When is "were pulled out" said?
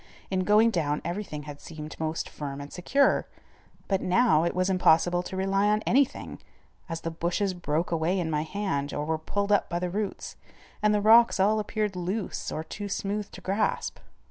9.05-9.69